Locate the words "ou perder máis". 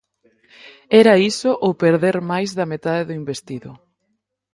1.65-2.49